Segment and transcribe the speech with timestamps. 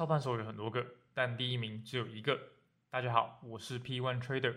[0.00, 2.52] 操盘手有很多个，但第一名只有一个。
[2.88, 4.56] 大家好，我是 P One Trader。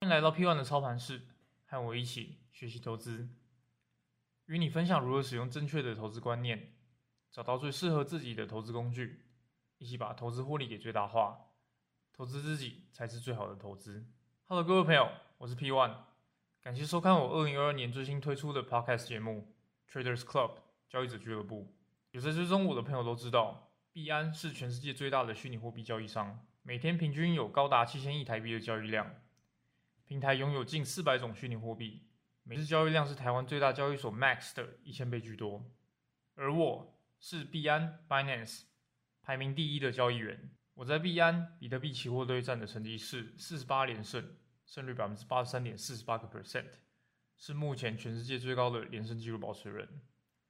[0.00, 1.22] 欢迎来到 P One 的操盘室，
[1.64, 3.26] 和我一起学习投资，
[4.44, 6.74] 与你分享如何使用正确的投资观念，
[7.30, 9.24] 找到最适合自己的投资工具，
[9.78, 11.51] 一起把投资获利给最大化。
[12.14, 14.04] 投资自己才是最好的投资。
[14.44, 15.96] Hello，各位朋友，我是 P One，
[16.60, 19.54] 感谢收看我二零二二年最新推出的 Podcast 节目
[19.90, 20.56] Traders Club
[20.90, 21.74] 交易者俱乐部。
[22.10, 29.14] 有在追踪我的朋友都知道，币安是全世界最大的虚拟货币交易商，每天平均有高达七千亿台币的交易量。
[30.04, 32.02] 平台拥有近四百种虚拟货币，
[32.42, 35.64] 每日交易量是台湾最大交易所 Max 的一千倍居多。
[36.34, 38.64] 而我是币安 Binance
[39.22, 40.50] 排名第一的交易员。
[40.74, 46.70] 我在币安比特币期货对战的成绩是四十八连胜，胜率百分之八十三点四十八个 percent，
[47.36, 50.00] 是目前全世界最高的连胜纪录保持人。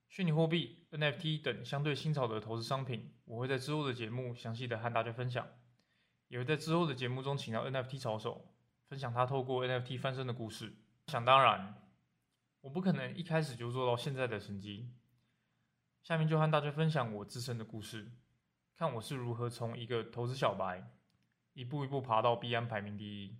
[0.09, 5.49] 虚拟货币、NFT 等相对新潮的投资商品，我会在之后的节目详细的和大家分享，
[6.29, 8.55] 也会在之后的节目中请到 NFT 操手，
[8.89, 10.75] 分享他透过 NFT 翻身的故事。
[11.09, 11.83] 想当然，
[12.61, 14.93] 我不可能一开始就做到现在的成绩。
[16.03, 18.13] 下面就和大家分享我自身的故事。
[18.83, 20.91] 看我是如何从一个投资小白，
[21.55, 23.39] 一步一步爬到币安排名第一。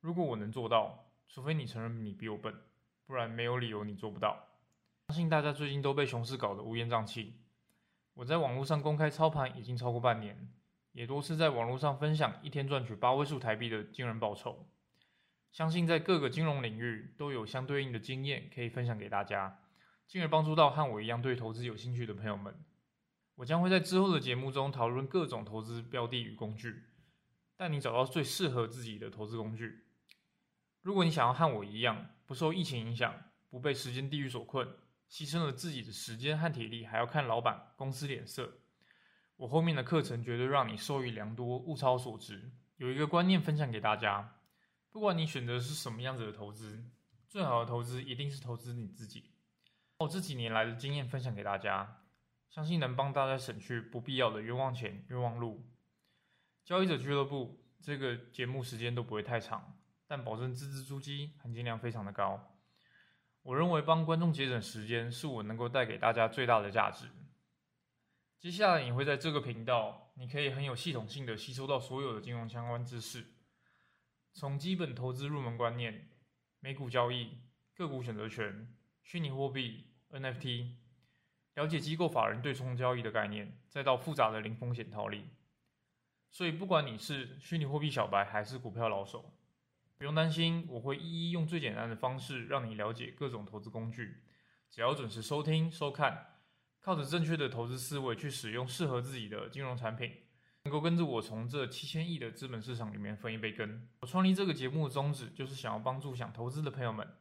[0.00, 2.54] 如果我能做到，除非你承认你比我笨，
[3.04, 4.48] 不然没有理由你做不到。
[5.08, 7.34] 相信大家最近都被熊市搞得乌烟瘴气。
[8.14, 10.50] 我在网络上公开操盘已经超过半年，
[10.92, 14.66] 也多次在网络上分享一天赚取八位数台币的惊人报酬。
[15.52, 19.60] 相信在各个金融领域都有相对应的经验可以分享给大家，
[20.06, 22.58] 进而帮助到和我一样对投资有兴趣的朋友们。
[23.38, 26.82] 我将会在之后的节目中讨论各种投资标的与工具，
[27.56, 29.84] 带你找到最适合自己的投资工具。
[30.82, 33.14] 如果你想要和我一样，不受疫情影响，
[33.48, 34.66] 不被时间地狱所困，
[35.08, 38.58] 牺牲了自己的时间和体力，还要看老板公司脸色，
[39.36, 42.50] 我后面的课程绝对让你受益良多，物超所值。
[42.76, 44.40] 有一个观念分享给大家：
[44.90, 46.84] 不管你选择是什么样子的投资，
[47.28, 49.30] 最好的投资一定是投资你自己。
[49.98, 51.97] 我这几年来的经验分享给大家。
[52.50, 55.66] 相信能帮大家省去不必要的冤枉钱、冤枉路。
[56.64, 62.56] 交易者俱乐部这个节目时间都不会太长，但保证字字珠玑，含金量非常的高。
[63.42, 67.06] 我认为帮观众节省时间是我能够带给大家最大的价值。
[68.38, 73.24] 接下来你会在这个频道，你可以很有系统性的吸收到所有的金融相关知识，
[74.32, 76.10] 从基本投资入门观念、
[76.60, 77.38] 美股交易、
[77.74, 80.87] 个股选择权、虚拟货币、NFT。
[81.58, 85.24] 了解机构法人对冲交易的概念，再到复杂的零风险套利。
[86.30, 89.32] 所以，不管你是虚拟货币小白还是股票老手，
[89.96, 94.22] 不用担心，我会一一用最简单的方式让你了解各种投资工具。
[94.70, 96.36] 只要准时收听收看，
[96.80, 100.12] 靠着正确的投资思维去使用适合自己的金融产品，
[100.62, 103.88] 能够跟着我从这七千亿的资本市场里面分一杯羹。
[103.98, 107.16] 我创立这个节目的宗旨，就是想要帮助想投资的朋友们，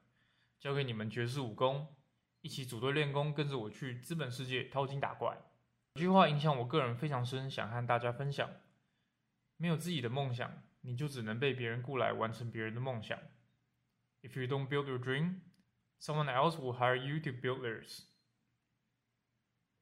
[0.59, 1.87] 教给你们绝世武功。
[2.47, 5.37] 一起组队练功，跟着我去资本世界掏金打怪。
[5.95, 8.49] 有句话影响我个人非常深，想和大家分享：
[9.57, 13.19] 没有自己的梦想，你就只能被别人雇来完成别人的梦想。
[14.21, 15.41] If you don't build your dream,
[15.99, 18.05] someone else will hire you to build theirs。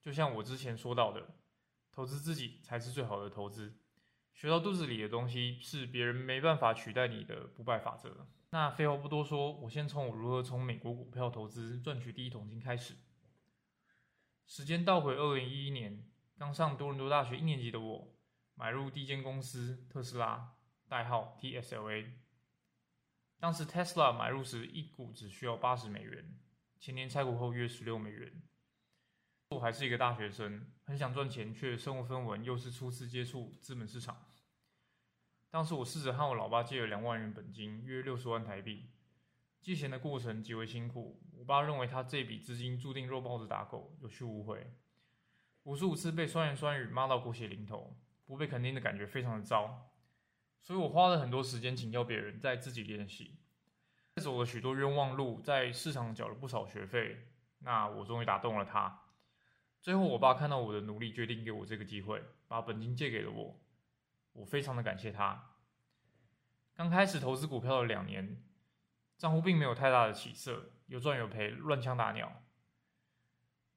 [0.01, 1.35] 就像我之前说到的，
[1.91, 3.77] 投资自己才是最好的投资。
[4.33, 8.27] 学到肚子里的东西，是别人没办法取代你的不败法则。
[8.55, 12.95] 那废话不多说，我先从我如何从美国股票投资赚取第一桶金开始。
[14.47, 18.15] 时间倒回二零一一年，刚上多伦多大学一年级的我，
[18.53, 20.53] 买入第一间公司特斯拉，
[20.87, 22.11] 代号 TSLA。
[23.41, 26.39] 当时 Tesla 买入时一股只需要八十美元，
[26.79, 28.41] 前年拆股后约十六美元。
[29.49, 34.25] 我还是一个大学生，很想赚钱，却身无分文，又是初次接触资本市场。
[35.49, 38.89] 当时我试着和我老爸借了两万元本金，约六十万台币。
[39.61, 44.71] 借钱的过程极为辛苦，我爸认为他这笔资金注定肉包子打狗，有去无回。
[45.63, 49.89] 无数五次被酸言酸语骂到狗血淋头，不被肯定的感觉非常的糟。
[50.61, 53.39] 所以我花了很多时间请教别人，再自己练习，
[54.21, 57.27] 走了许多冤枉路，在市场缴了不少学费。
[57.59, 59.01] 那我终于打动了他。
[59.81, 63.59] 最后，我爸看到我的努力，决定给我这个机会，把本金借给了我。
[64.35, 65.51] 我非常的感谢他。
[66.73, 68.43] 刚开始投资股票的两年，
[69.17, 72.43] 账户并没有太大的起色，有赚有赔，乱枪打鸟。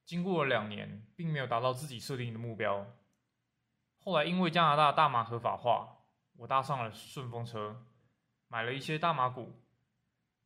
[0.05, 2.85] 经过了两年，并没有达到自己设定的目标。
[3.99, 6.03] 后来因为加拿大大麻合法化，
[6.33, 7.85] 我搭上了顺风车，
[8.47, 9.61] 买了一些大麻股。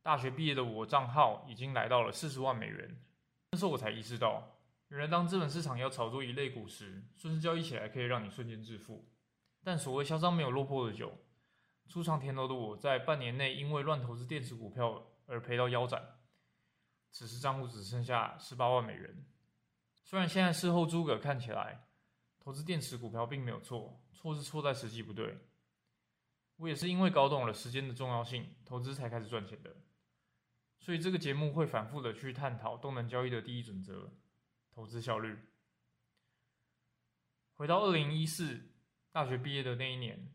[0.02, 3.00] 大学毕业的我账号已经来到了四十万美元。
[3.50, 4.58] 那时候我才意识到，
[4.88, 9.08] 原来当资本市场要炒作一类股时，顺势交易起来可以让你瞬间致富。
[9.64, 11.18] 但所谓嚣张没有落魄的久，
[11.88, 16.20] 初尝甜头的我在半年内因为乱投资电池股票而赔到腰斩。
[17.10, 19.24] 此时账户只剩下十八万美元。
[20.04, 21.86] 虽然现在事后诸葛看起来，
[22.38, 25.38] 投资电池股票并没有错，错是错在时机不对。
[26.56, 29.74] 我也是因为搞懂了时间的重要性，投资才开始赚钱的。
[30.78, 34.12] 所以这个节目会反复的去探讨动能交易的第一准则：
[34.70, 35.38] 投资效率。
[37.54, 38.73] 回到二零一四
[39.14, 40.28] 大学毕业的那一年，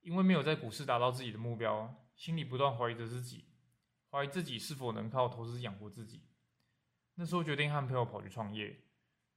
[0.00, 3.50] 因为没有在股市达到自己的目标，心里不断怀疑着自己，
[4.08, 6.24] 怀疑自己是否能靠投资养活自己。
[7.16, 8.80] 那时候决定和朋友跑去创业，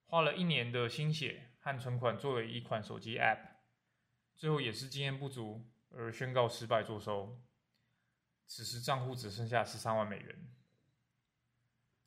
[0.06, 3.57] 花了一年的心血和存款做了一款手机 App，
[4.38, 7.42] 最后也是经验不足而宣告失败作收。
[8.45, 10.50] 此时账户只剩下十三万美元。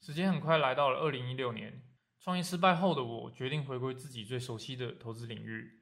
[0.01, 1.87] 时间很快来到了二零一六年，
[2.19, 5.82] 创业失败后的我决定回归自己最熟悉的投资领域，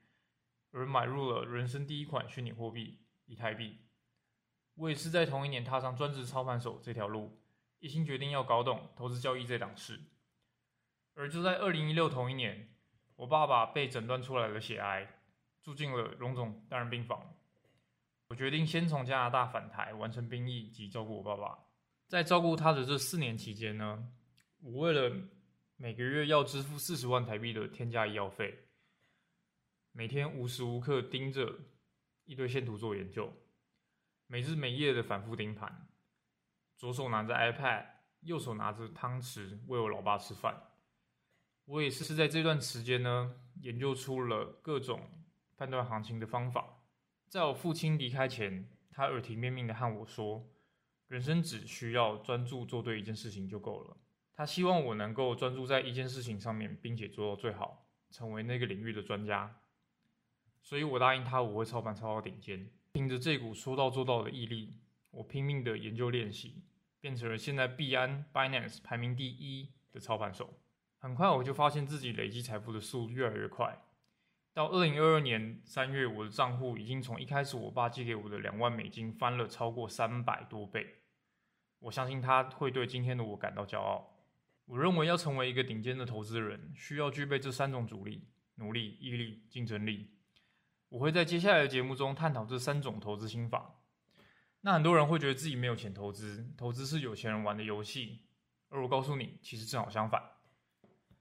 [0.71, 3.79] 而买入了人生第一款虚拟货币以太币。
[4.75, 7.39] 我也是在同一年踏上专职操盘手这条路，
[7.81, 10.01] 一心决定要搞懂投资交易这档事。
[11.15, 12.75] 而就在二零一六同一年，
[13.17, 15.07] 我爸爸被诊断出来了血癌，
[15.63, 17.35] 住进了荣总单人病房。
[18.29, 21.59] 我决定先从加拿大返台，完成兵役及照顾我爸爸。
[22.07, 24.09] 在照顾他的这四年期间呢，
[24.61, 25.15] 我为了
[25.77, 28.57] 每个月要支付四十万台币的天价医药费，
[29.93, 31.59] 每天无时无刻盯着
[32.25, 33.33] 一堆线图做研究，
[34.27, 35.89] 每日每夜的反复盯盘，
[36.77, 37.87] 左手拿着 iPad，
[38.21, 40.69] 右手拿着汤匙喂我老爸吃饭。
[41.65, 45.11] 我也是在这段时间呢，研究出了各种
[45.57, 46.85] 判断行情的方法。
[47.29, 50.49] 在我父亲离开前，他耳提面命的和我说
[51.09, 53.97] ：“人生只需要专注做对一件事情就够了。”
[54.35, 59.60] 他希望我能够专注在一件事情上面，并且做到最好，成为那个领域的专家。
[60.63, 62.71] 所以我答应他，我会操盘操到顶尖。
[62.93, 64.79] 凭着这股说到做到的毅力，
[65.11, 66.63] 我拼命的研究练习，
[67.01, 70.55] 变成了现在币安 （Binance） 排名第一的操盘手。
[70.99, 73.79] 很快我就发现自己累积财富的速度越来越快。
[74.53, 80.97] 到二零二二年三月，我的账户已经从一开始我爸借给我的两万美金翻了超过三百多倍。
[81.79, 84.17] 我相信他会对今天的我感到骄傲。
[84.67, 88.25] 我认为要成为一个顶尖的投资人，需要具备这三种主力：
[88.57, 90.11] 努力、毅力、竞争力。
[90.91, 93.77] 我会在接下来的节目中探讨这三种投资心法。
[94.61, 98.27] 那很多人会觉得自己没有钱投资，投资是有钱人玩的游戏。
[98.69, 100.23] 而我告诉你，其实正好相反。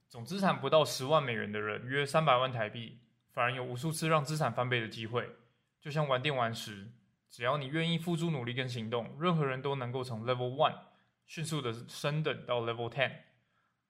[0.07, 3.00] 总资产不到十万美元的人，约三百万台币。
[3.31, 5.30] 反而有无数次让资产翻倍的机会，
[5.80, 6.92] 就像玩电玩时，
[7.30, 10.75] 只要你愿意付出努力跟行动，任何人都能够从 Level One
[11.27, 13.12] 迅速的升等到 Level Ten。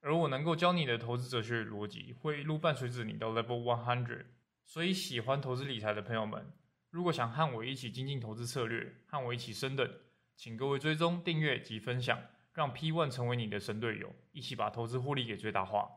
[0.02, 4.26] 而我能够教你的投资哲学逻辑，会一路伴随着你到 Level One Hundred。
[4.69, 6.45] 所以，喜欢投资理财的朋友们，
[6.92, 9.92] 如果想和我一起精进投资策略，和我一起升等，
[10.36, 12.21] 请各位追踪、订阅及分享，
[12.54, 15.89] 让 P One 成为你的神队友，一起把投资获利给最大化。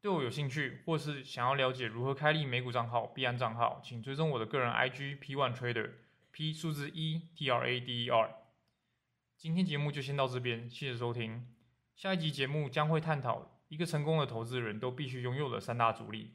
[0.00, 8.34] 对我有兴趣，或是想要了解如何开立美股账号、币安账号，请追踪我的个人 IG P One Trader，P 数字一 T R A D E R。
[9.36, 11.46] 今天节目就先到这边，谢谢收听。
[11.94, 16.32] 下一集节目将会探讨一个成功的投资人都必须拥有的三大主力，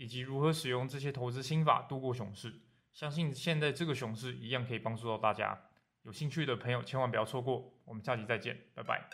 [0.00, 2.50] 以及如何使用这些投资心法度过熊市。
[2.90, 5.66] 相信现在这个熊市一样可以帮助到大家。
[6.04, 7.70] 有兴趣的朋友千万不要错过。
[7.84, 9.10] 我们下期再见，拜拜。